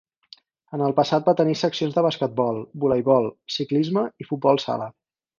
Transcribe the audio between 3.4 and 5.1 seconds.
ciclisme i futbol sala.